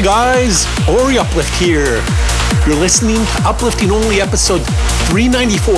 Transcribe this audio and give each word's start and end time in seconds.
Hey 0.00 0.06
guys, 0.06 0.64
Ori 0.88 1.18
Uplift 1.18 1.54
here. 1.60 2.02
You're 2.66 2.80
listening 2.80 3.16
to 3.16 3.42
Uplifting 3.44 3.90
Only 3.90 4.22
episode 4.22 4.62
394, 5.12 5.74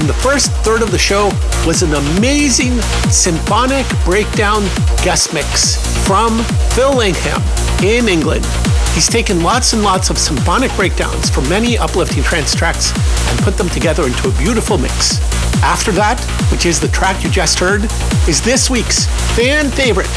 and 0.00 0.08
the 0.08 0.14
first 0.14 0.50
third 0.64 0.80
of 0.80 0.90
the 0.90 0.96
show 0.96 1.26
was 1.66 1.82
an 1.82 1.92
amazing 1.92 2.80
symphonic 3.10 3.84
breakdown 4.06 4.62
guest 5.04 5.34
mix 5.34 5.76
from 6.06 6.42
Phil 6.72 6.94
Langham 6.94 7.42
in 7.84 8.08
England. 8.08 8.46
He's 8.94 9.06
taken 9.06 9.42
lots 9.42 9.74
and 9.74 9.82
lots 9.82 10.08
of 10.08 10.16
symphonic 10.16 10.74
breakdowns 10.74 11.28
from 11.28 11.46
many 11.46 11.76
uplifting 11.76 12.22
trance 12.22 12.54
tracks 12.54 12.92
and 13.28 13.38
put 13.40 13.58
them 13.58 13.68
together 13.68 14.06
into 14.06 14.30
a 14.30 14.32
beautiful 14.38 14.78
mix. 14.78 15.20
After 15.62 15.92
that, 15.92 16.18
which 16.50 16.64
is 16.64 16.80
the 16.80 16.88
track 16.88 17.22
you 17.22 17.28
just 17.28 17.58
heard, 17.58 17.84
is 18.26 18.40
this 18.40 18.70
week's 18.70 19.04
fan 19.36 19.68
favorite. 19.68 20.08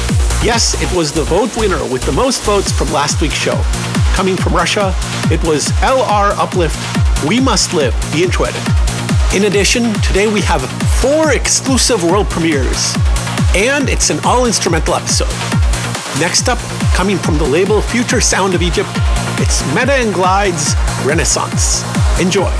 Yes, 0.43 0.75
it 0.81 0.93
was 0.93 1.13
the 1.13 1.23
vote 1.23 1.55
winner 1.55 1.81
with 1.87 2.03
the 2.03 2.11
most 2.11 2.43
votes 2.43 2.69
from 2.69 2.91
last 2.91 3.21
week's 3.21 3.33
show. 3.33 3.61
Coming 4.13 4.35
from 4.35 4.53
Russia, 4.53 4.93
it 5.31 5.41
was 5.45 5.69
LR 5.79 6.37
Uplift 6.37 6.75
We 7.25 7.39
Must 7.39 7.73
Live, 7.73 7.93
the 8.11 8.23
intro 8.23 8.47
edit. 8.47 8.61
In 9.33 9.45
addition, 9.45 9.93
today 10.01 10.27
we 10.27 10.41
have 10.41 10.61
four 10.99 11.31
exclusive 11.31 12.03
world 12.03 12.29
premieres, 12.29 12.93
and 13.55 13.87
it's 13.87 14.09
an 14.09 14.19
all 14.25 14.45
instrumental 14.45 14.95
episode. 14.95 15.31
Next 16.19 16.49
up, 16.49 16.59
coming 16.93 17.17
from 17.17 17.37
the 17.37 17.45
label 17.45 17.81
Future 17.81 18.19
Sound 18.19 18.53
of 18.53 18.61
Egypt, 18.61 18.89
it's 19.39 19.63
Metta 19.73 19.93
and 19.93 20.13
Glyde's 20.13 20.75
Renaissance. 21.05 21.83
Enjoy. 22.19 22.51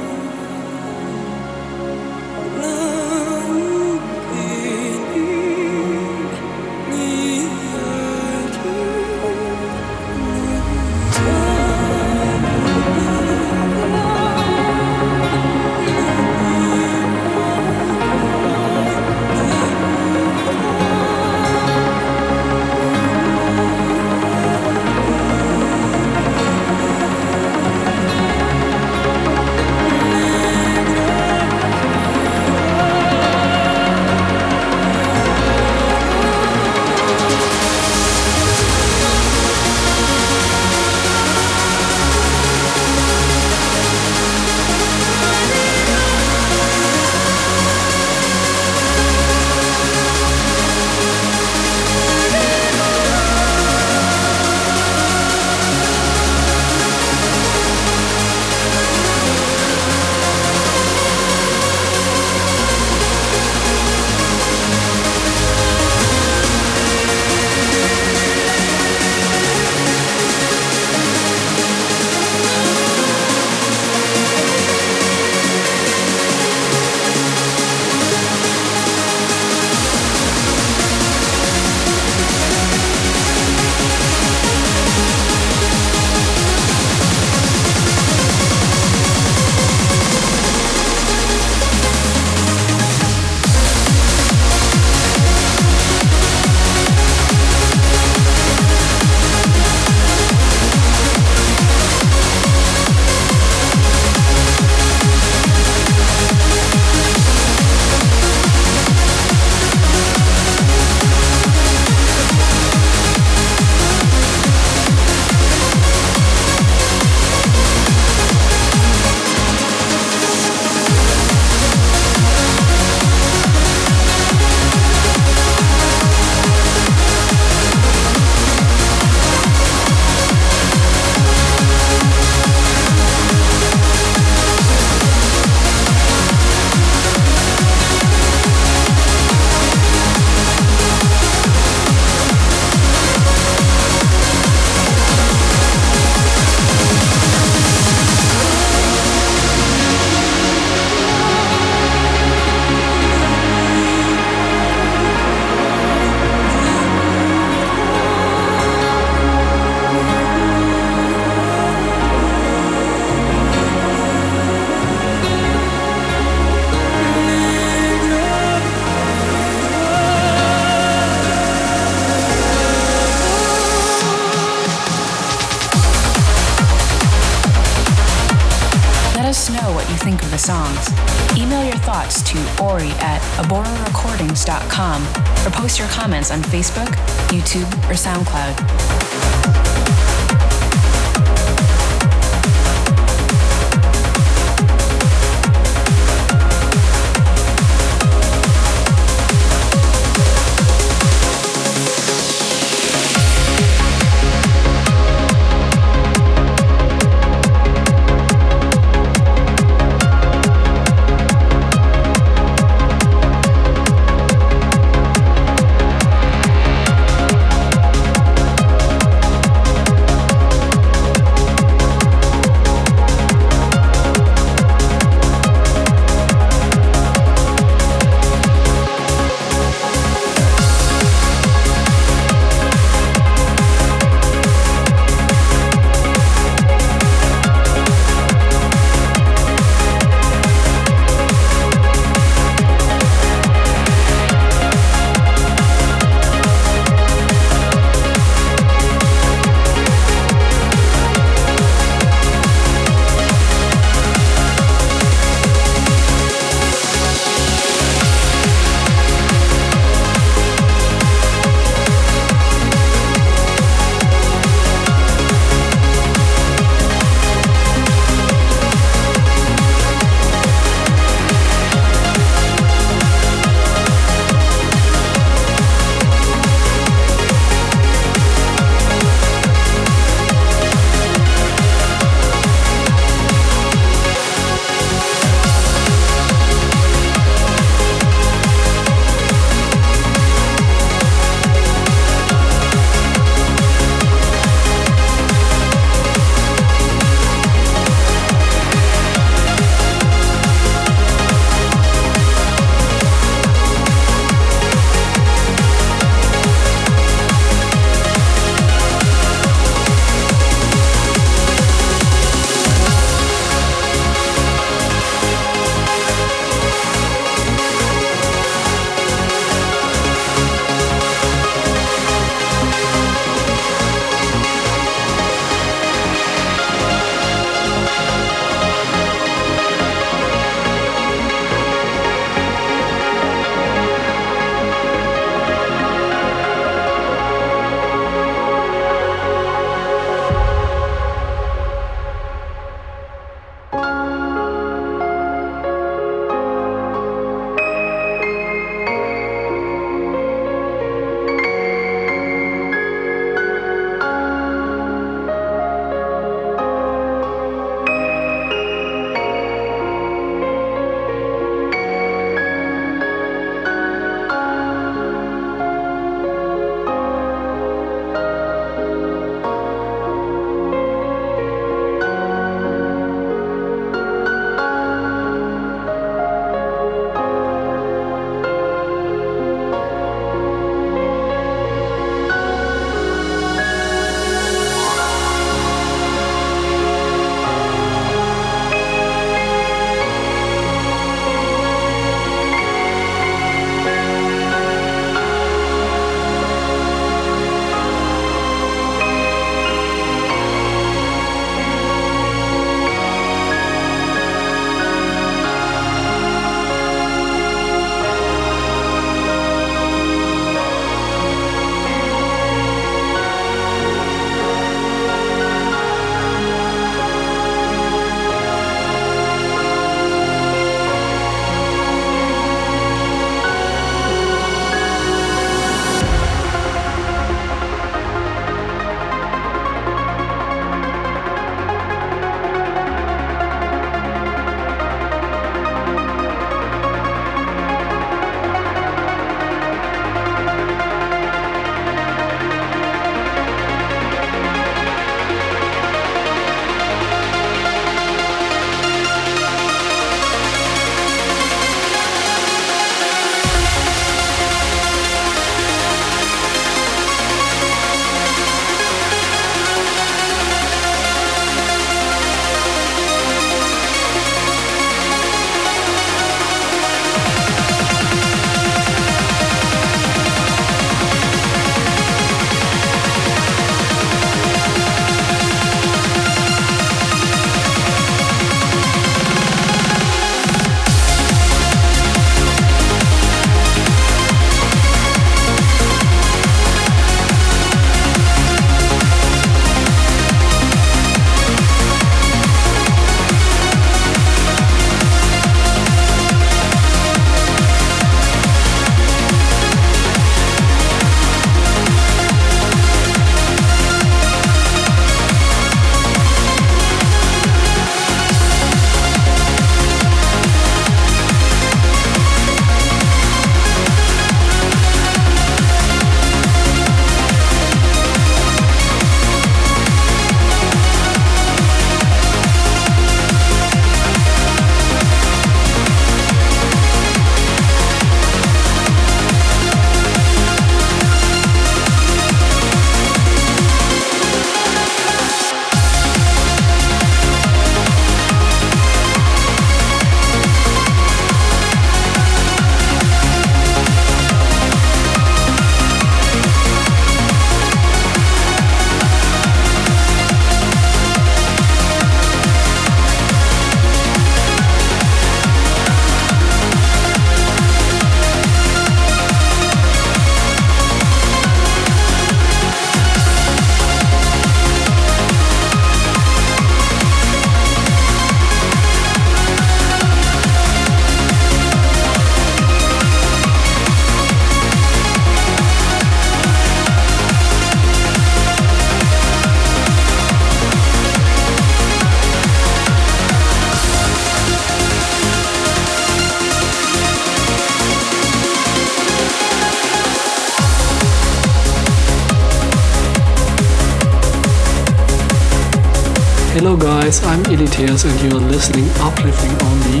And 597.78 598.22
you're 598.22 598.40
listening 598.40 598.88
Uplifting 599.00 599.52
Only. 599.68 600.00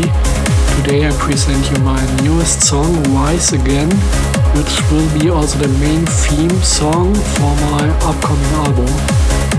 Today 0.80 1.06
I 1.06 1.12
present 1.18 1.70
you 1.70 1.76
my 1.84 2.00
newest 2.22 2.62
song, 2.62 2.90
Wise 3.12 3.52
Again, 3.52 3.90
which 4.56 4.80
will 4.90 5.06
be 5.20 5.28
also 5.28 5.58
the 5.58 5.68
main 5.78 6.06
theme 6.06 6.58
song 6.62 7.14
for 7.14 7.54
my 7.68 7.86
upcoming 8.00 8.52
album. 8.64 8.88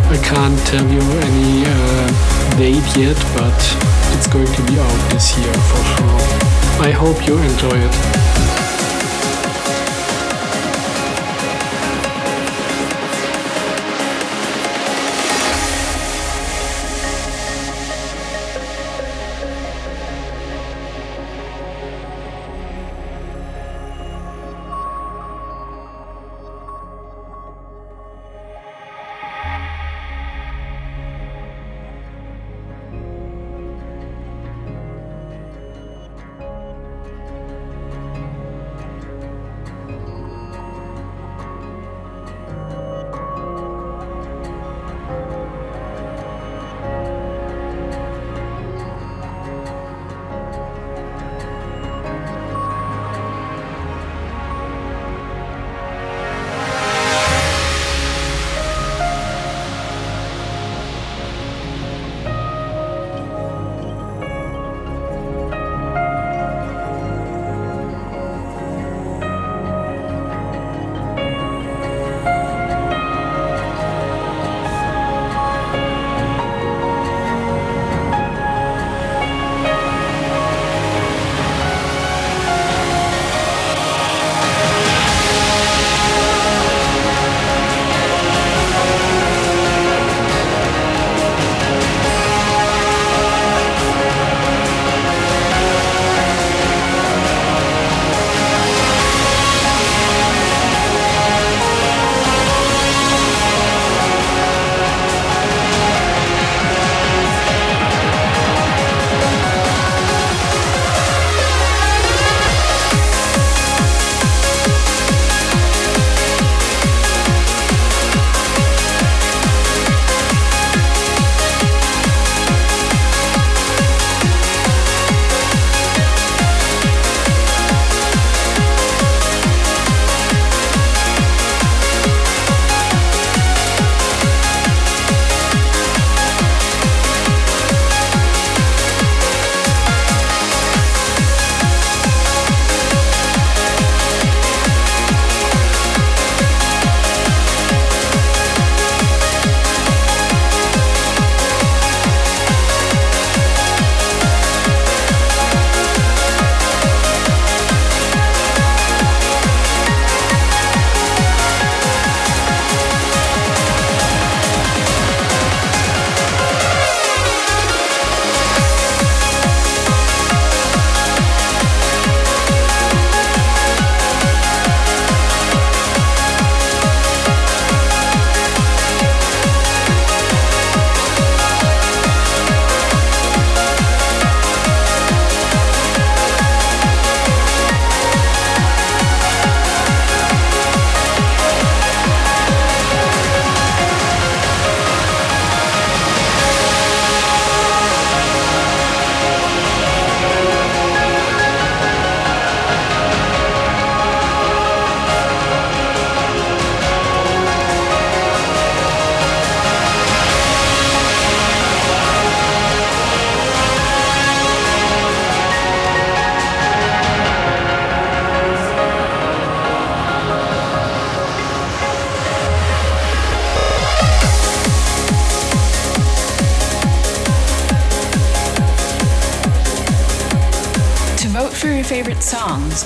I 0.10 0.20
can't 0.24 0.58
tell 0.66 0.88
you 0.92 1.02
any 1.30 1.64
uh, 1.68 2.58
date 2.58 2.98
yet, 2.98 3.18
but 3.38 3.54
it's 4.18 4.26
going 4.26 4.48
to 4.48 4.62
be 4.64 4.80
out 4.80 5.12
this 5.12 5.38
year 5.38 5.54
for 5.54 5.84
sure. 5.94 6.20
I 6.82 6.90
hope 6.90 7.28
you 7.28 7.38
enjoy 7.38 7.78
it. 7.78 8.27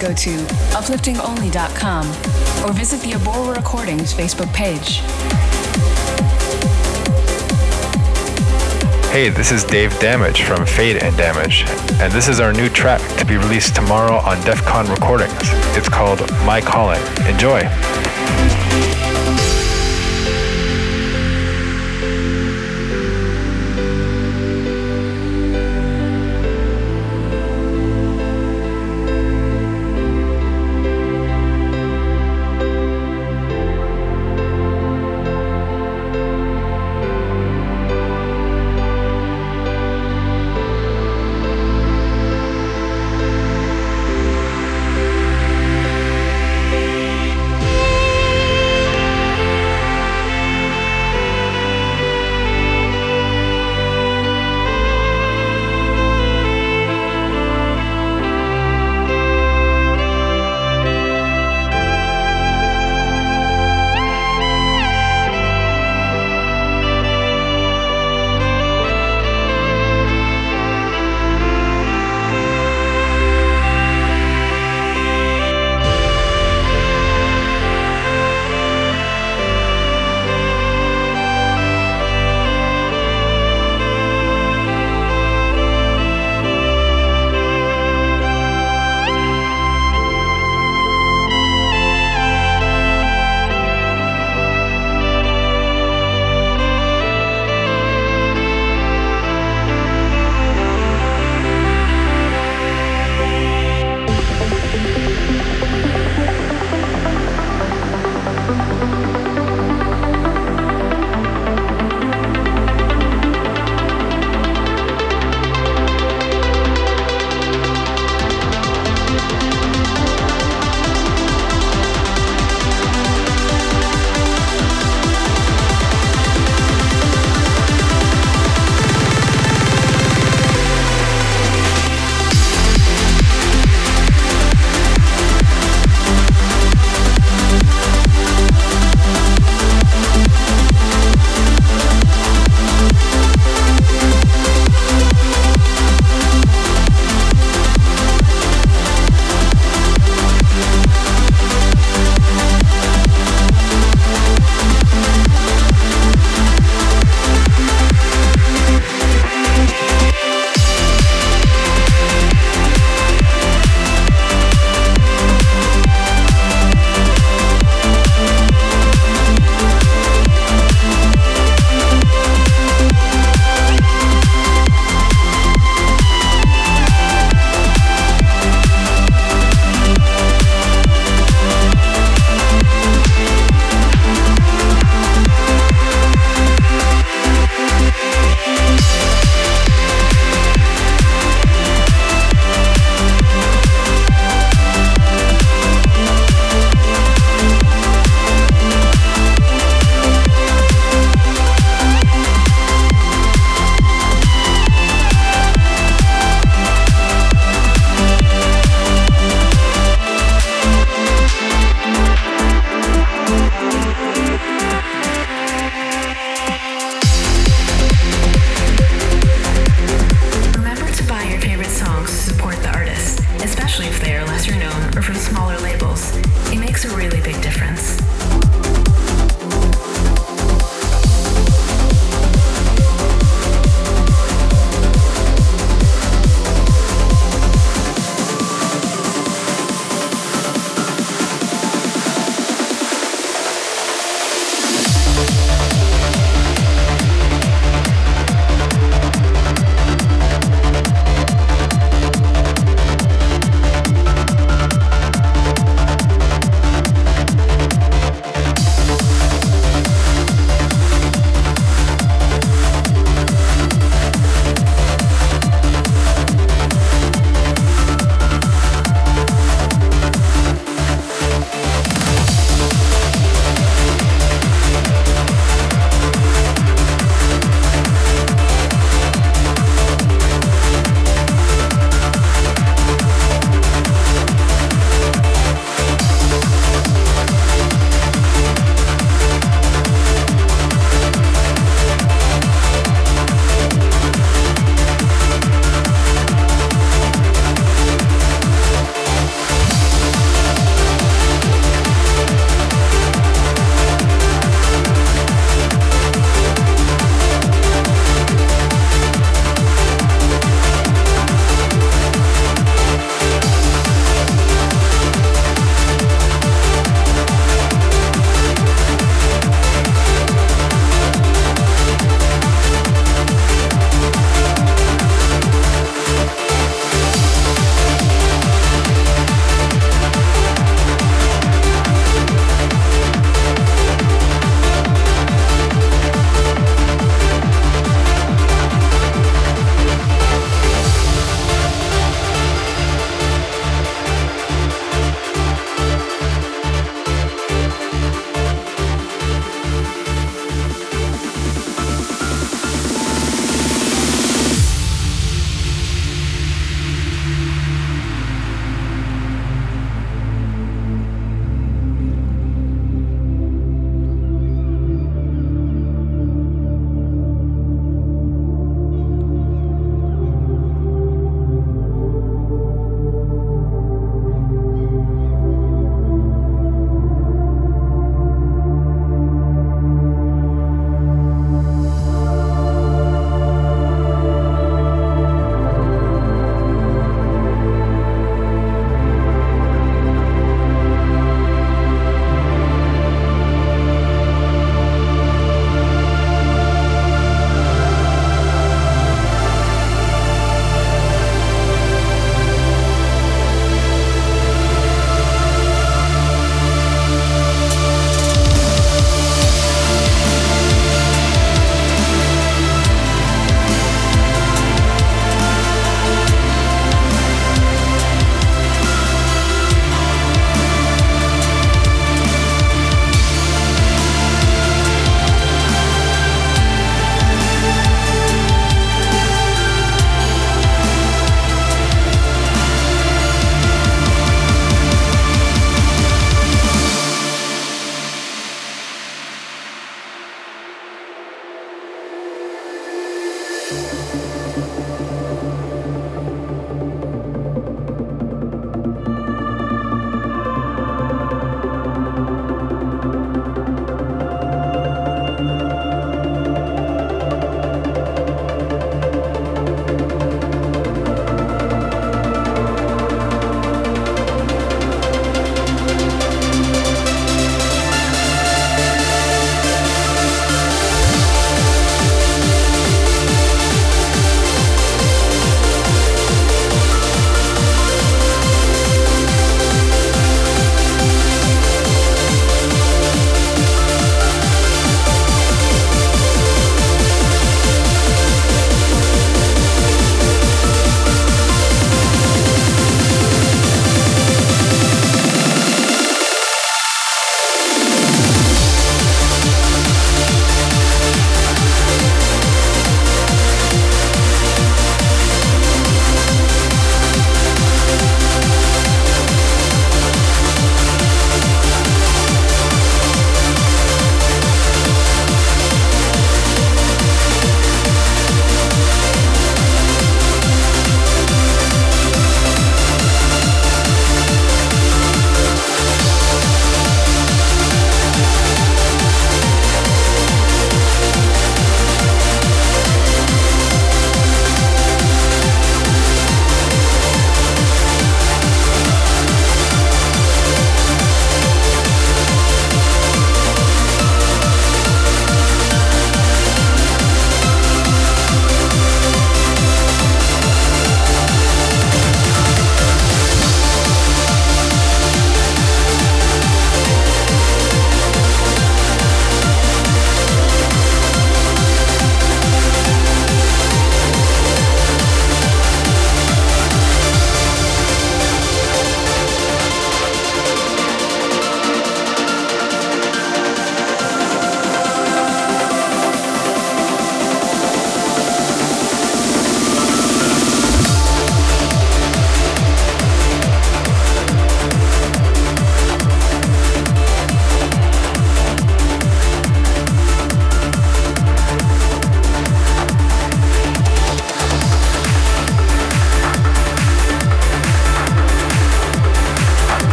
Go 0.00 0.14
to 0.14 0.30
upliftingonly.com 0.72 2.06
or 2.64 2.72
visit 2.72 3.00
the 3.02 3.12
Abora 3.12 3.54
Recordings 3.54 4.14
Facebook 4.14 4.50
page. 4.54 5.02
Hey, 9.12 9.28
this 9.28 9.52
is 9.52 9.62
Dave 9.64 9.98
Damage 9.98 10.42
from 10.42 10.64
Fade 10.64 11.02
and 11.02 11.14
Damage, 11.16 11.64
and 12.00 12.12
this 12.12 12.28
is 12.28 12.40
our 12.40 12.52
new 12.52 12.68
track 12.68 13.00
to 13.18 13.26
be 13.26 13.36
released 13.36 13.74
tomorrow 13.74 14.16
on 14.18 14.40
DEF 14.44 14.64
CON 14.64 14.88
Recordings. 14.88 15.34
It's 15.76 15.88
called 15.88 16.20
My 16.46 16.60
Calling. 16.60 17.00
Enjoy! 17.26 17.60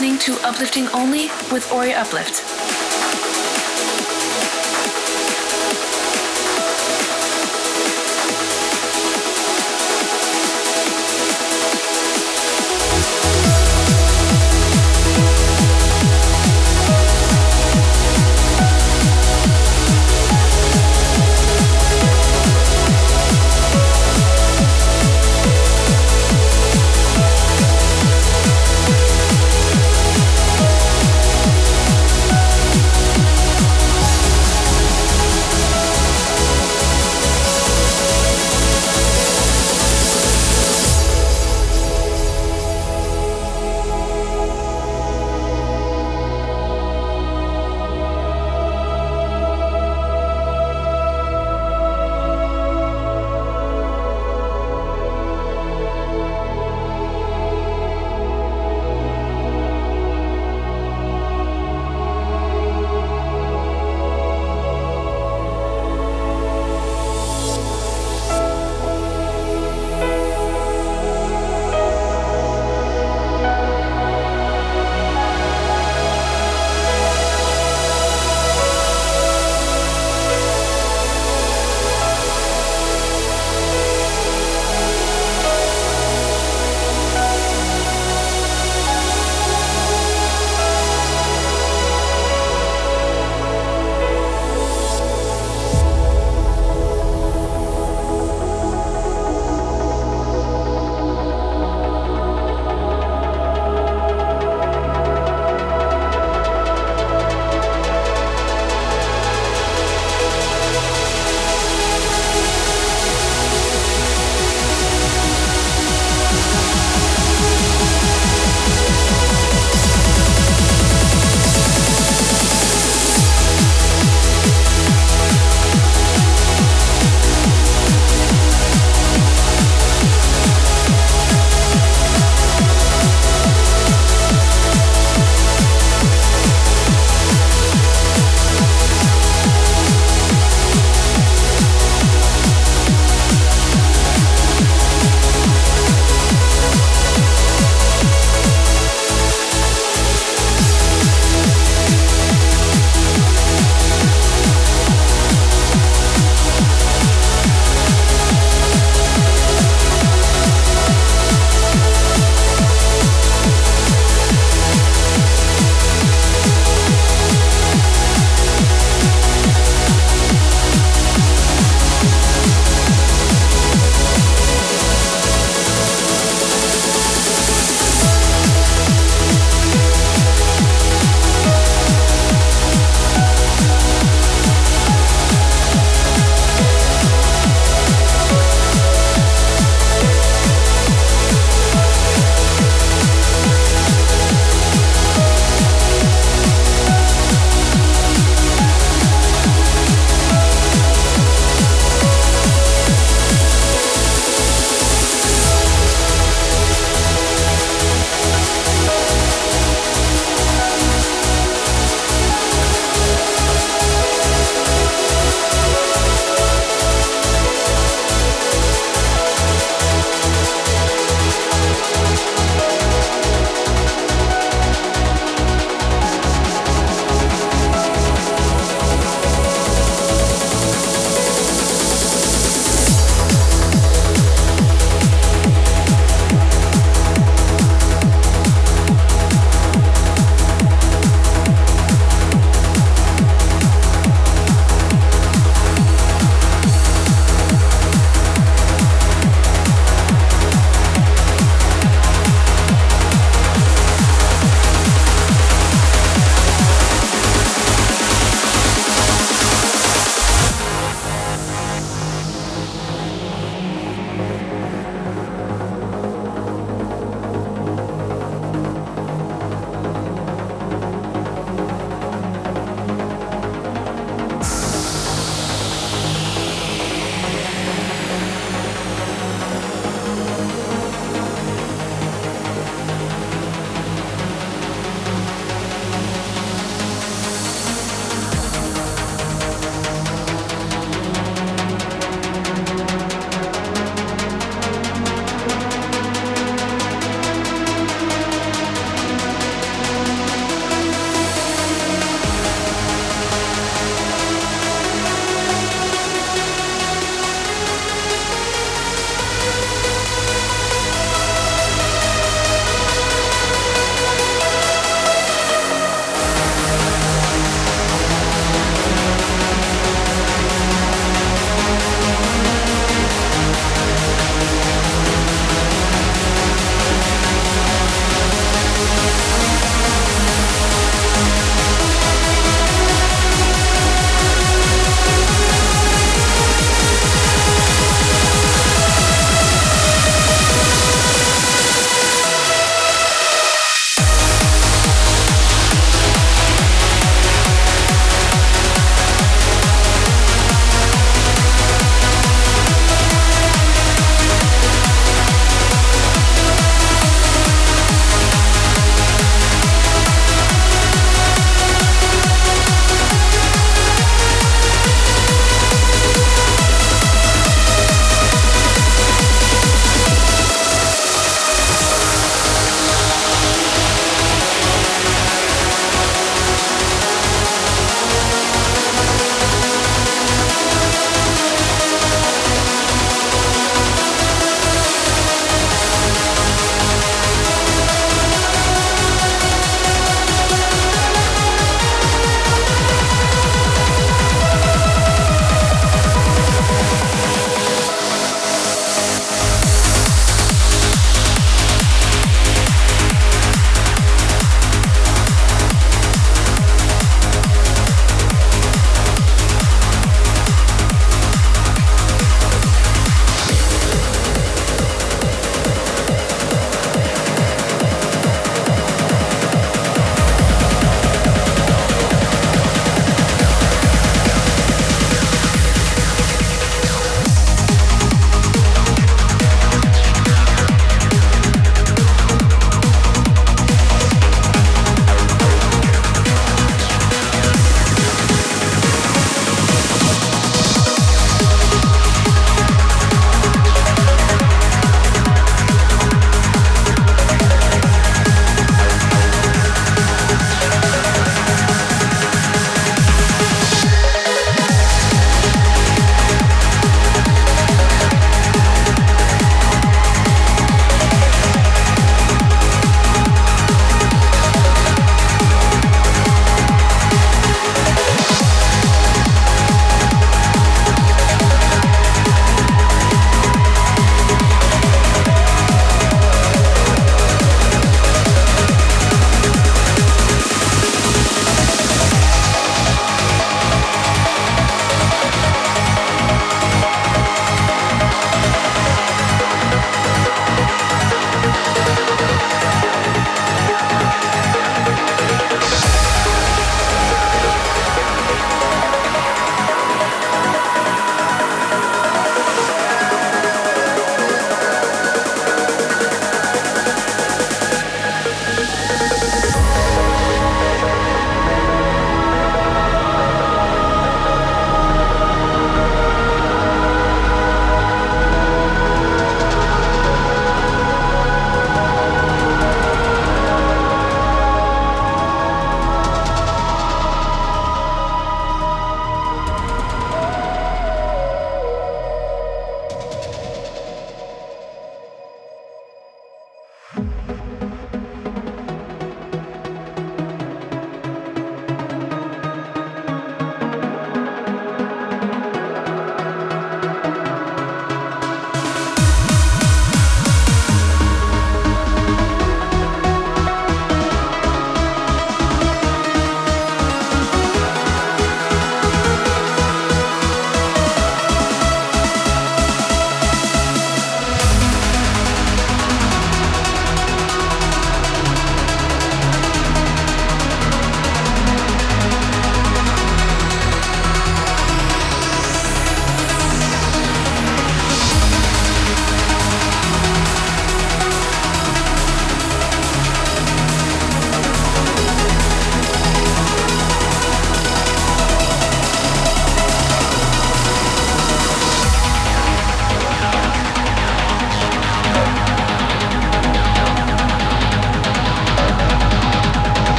Listening 0.00 0.18
to 0.18 0.48
Uplifting 0.48 0.88
Only 0.94 1.26
with 1.52 1.70
Ori 1.70 1.92
Uplift. 1.92 2.79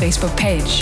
Facebook 0.00 0.34
page. 0.34 0.79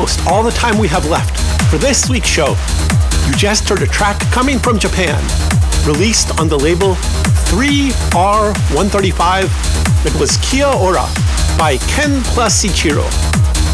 Almost 0.00 0.26
all 0.26 0.42
the 0.42 0.50
time 0.52 0.78
we 0.78 0.88
have 0.88 1.04
left 1.10 1.38
for 1.70 1.76
this 1.76 2.08
week's 2.08 2.26
show. 2.26 2.56
You 3.26 3.34
just 3.34 3.68
heard 3.68 3.82
a 3.82 3.86
track 3.86 4.18
coming 4.32 4.58
from 4.58 4.78
Japan, 4.78 5.22
released 5.86 6.40
on 6.40 6.48
the 6.48 6.58
label 6.58 6.94
3R135 7.52 9.42
that 10.02 10.16
was 10.18 10.38
Kia 10.38 10.64
Ora 10.64 11.06
by 11.58 11.76
Ken 11.92 12.22
plus 12.32 12.64
Ichiro. 12.64 13.04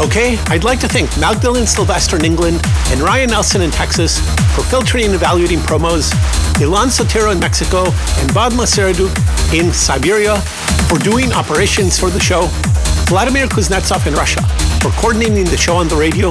Okay, 0.04 0.36
I'd 0.48 0.64
like 0.64 0.80
to 0.80 0.88
thank 0.88 1.16
Magdalene 1.20 1.64
Sylvester 1.64 2.16
in 2.16 2.24
England 2.24 2.60
and 2.88 3.00
Ryan 3.00 3.30
Nelson 3.30 3.62
in 3.62 3.70
Texas 3.70 4.18
for 4.56 4.64
filtering 4.64 5.04
and 5.04 5.14
evaluating 5.14 5.60
promos, 5.60 6.10
Ilan 6.58 6.90
Sotero 6.90 7.30
in 7.30 7.38
Mexico, 7.38 7.84
and 7.84 8.28
Badma 8.34 8.66
Seraduk 8.66 9.14
in 9.56 9.72
Siberia 9.72 10.40
for 10.88 10.98
doing 10.98 11.32
operations 11.32 12.00
for 12.00 12.10
the 12.10 12.18
show, 12.18 12.48
Vladimir 13.06 13.46
Kuznetsov 13.46 14.08
in 14.08 14.14
Russia 14.14 14.42
for 14.86 15.00
coordinating 15.00 15.44
the 15.46 15.56
show 15.56 15.76
on 15.76 15.88
the 15.88 15.96
radio, 15.96 16.30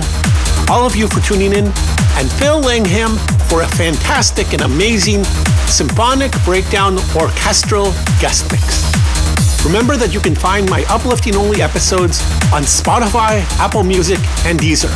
all 0.69 0.85
of 0.85 0.95
you 0.95 1.07
for 1.07 1.19
tuning 1.19 1.51
in, 1.51 1.65
and 2.15 2.31
Phil 2.39 2.61
Langham 2.61 3.17
for 3.49 3.63
a 3.63 3.67
fantastic 3.67 4.53
and 4.53 4.61
amazing 4.61 5.25
symphonic 5.67 6.31
breakdown 6.45 6.97
orchestral 7.19 7.91
guest 8.21 8.49
mix. 8.51 8.87
Remember 9.65 9.97
that 9.97 10.13
you 10.13 10.21
can 10.21 10.35
find 10.35 10.69
my 10.69 10.85
uplifting 10.87 11.35
only 11.35 11.61
episodes 11.61 12.21
on 12.53 12.63
Spotify, 12.63 13.43
Apple 13.59 13.83
Music, 13.83 14.19
and 14.45 14.57
Deezer. 14.57 14.93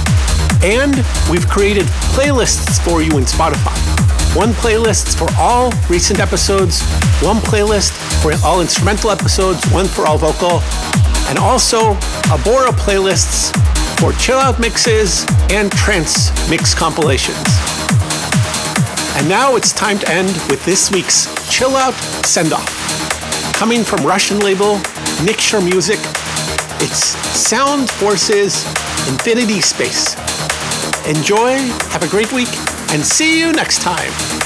And 0.63 0.95
we've 1.29 1.47
created 1.49 1.83
playlists 2.15 2.79
for 2.79 3.01
you 3.01 3.17
in 3.17 3.25
Spotify. 3.25 3.75
One 4.37 4.53
playlist 4.53 5.17
for 5.17 5.27
all 5.37 5.73
recent 5.89 6.21
episodes, 6.21 6.81
one 7.19 7.37
playlist 7.37 7.91
for 8.21 8.31
all 8.45 8.61
instrumental 8.61 9.09
episodes, 9.09 9.65
one 9.71 9.87
for 9.87 10.05
all 10.05 10.17
vocal, 10.17 10.61
and 11.27 11.37
also 11.37 11.97
Abora 12.29 12.69
playlists 12.69 13.49
for 13.99 14.13
chill 14.13 14.37
out 14.37 14.59
mixes 14.59 15.25
and 15.49 15.71
trance 15.71 16.29
mix 16.47 16.75
compilations. 16.75 17.35
And 19.17 19.27
now 19.27 19.55
it's 19.55 19.73
time 19.73 19.97
to 19.97 20.09
end 20.09 20.29
with 20.47 20.63
this 20.63 20.91
week's 20.91 21.25
chill 21.51 21.75
out 21.75 21.95
send 22.23 22.53
off. 22.53 22.69
Coming 23.55 23.83
from 23.83 24.05
Russian 24.05 24.41
label 24.41 24.79
Mixture 25.25 25.59
Music, 25.59 25.97
it's 26.79 27.17
Sound 27.35 27.89
Forces 27.89 28.63
Infinity 29.09 29.59
Space. 29.59 30.13
Enjoy, 31.07 31.57
have 31.89 32.03
a 32.03 32.07
great 32.07 32.31
week, 32.31 32.49
and 32.91 33.03
see 33.03 33.39
you 33.39 33.51
next 33.53 33.81
time. 33.81 34.38